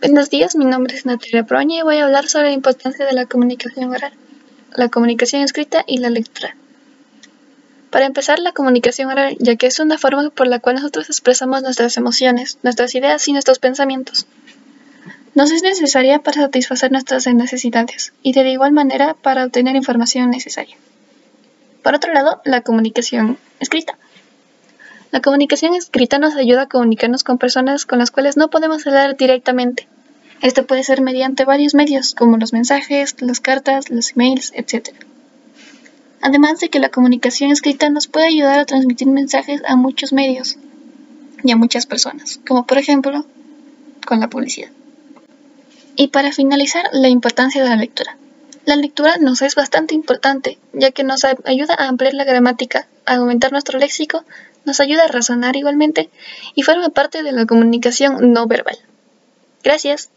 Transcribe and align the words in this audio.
Buenos 0.00 0.30
días, 0.30 0.56
mi 0.56 0.64
nombre 0.64 0.96
es 0.96 1.04
Natalia 1.04 1.44
Proña 1.44 1.80
y 1.80 1.82
voy 1.82 1.98
a 1.98 2.06
hablar 2.06 2.26
sobre 2.26 2.46
la 2.46 2.52
importancia 2.54 3.04
de 3.04 3.12
la 3.12 3.26
comunicación 3.26 3.90
oral, 3.90 4.14
la 4.74 4.88
comunicación 4.88 5.42
escrita 5.42 5.84
y 5.86 5.98
la 5.98 6.08
lectura. 6.08 6.56
Para 7.90 8.06
empezar, 8.06 8.38
la 8.38 8.52
comunicación 8.52 9.10
oral, 9.10 9.36
ya 9.40 9.56
que 9.56 9.66
es 9.66 9.78
una 9.78 9.98
forma 9.98 10.30
por 10.30 10.46
la 10.46 10.58
cual 10.58 10.76
nosotros 10.76 11.10
expresamos 11.10 11.62
nuestras 11.62 11.98
emociones, 11.98 12.56
nuestras 12.62 12.94
ideas 12.94 13.28
y 13.28 13.32
nuestros 13.32 13.58
pensamientos. 13.58 14.26
Nos 15.34 15.50
es 15.50 15.62
necesaria 15.62 16.20
para 16.20 16.40
satisfacer 16.40 16.90
nuestras 16.90 17.26
necesidades 17.26 18.14
y 18.22 18.32
de 18.32 18.48
igual 18.48 18.72
manera 18.72 19.12
para 19.12 19.44
obtener 19.44 19.76
información 19.76 20.30
necesaria. 20.30 20.78
Por 21.82 21.94
otro 21.94 22.14
lado, 22.14 22.40
la 22.46 22.62
comunicación 22.62 23.36
escrita. 23.58 23.98
La 25.10 25.20
comunicación 25.20 25.74
escrita 25.74 26.18
nos 26.18 26.36
ayuda 26.36 26.62
a 26.62 26.68
comunicarnos 26.68 27.24
con 27.24 27.38
personas 27.38 27.84
con 27.84 27.98
las 27.98 28.12
cuales 28.12 28.36
no 28.36 28.48
podemos 28.48 28.86
hablar 28.86 29.16
directamente. 29.16 29.88
Esto 30.40 30.66
puede 30.66 30.84
ser 30.84 31.02
mediante 31.02 31.44
varios 31.44 31.74
medios, 31.74 32.14
como 32.14 32.36
los 32.36 32.52
mensajes, 32.52 33.20
las 33.20 33.40
cartas, 33.40 33.90
los 33.90 34.12
emails, 34.12 34.52
etc. 34.54 34.90
Además 36.22 36.60
de 36.60 36.68
que 36.68 36.78
la 36.78 36.90
comunicación 36.90 37.50
escrita 37.50 37.90
nos 37.90 38.06
puede 38.06 38.28
ayudar 38.28 38.60
a 38.60 38.64
transmitir 38.66 39.08
mensajes 39.08 39.62
a 39.66 39.74
muchos 39.74 40.12
medios 40.12 40.56
y 41.42 41.50
a 41.50 41.56
muchas 41.56 41.86
personas, 41.86 42.40
como 42.46 42.66
por 42.66 42.78
ejemplo 42.78 43.26
con 44.06 44.20
la 44.20 44.28
publicidad. 44.28 44.70
Y 45.96 46.08
para 46.08 46.32
finalizar, 46.32 46.88
la 46.92 47.08
importancia 47.08 47.62
de 47.62 47.68
la 47.68 47.76
lectura. 47.76 48.16
La 48.64 48.76
lectura 48.76 49.16
nos 49.20 49.42
es 49.42 49.54
bastante 49.56 49.94
importante, 49.94 50.58
ya 50.72 50.92
que 50.92 51.02
nos 51.02 51.24
ayuda 51.24 51.74
a 51.76 51.88
ampliar 51.88 52.14
la 52.14 52.24
gramática, 52.24 52.86
aumentar 53.16 53.52
nuestro 53.52 53.78
léxico, 53.78 54.24
nos 54.64 54.80
ayuda 54.80 55.04
a 55.04 55.08
razonar 55.08 55.56
igualmente 55.56 56.10
y 56.54 56.62
forma 56.62 56.90
parte 56.90 57.22
de 57.22 57.32
la 57.32 57.46
comunicación 57.46 58.32
no 58.32 58.46
verbal. 58.46 58.78
Gracias. 59.62 60.10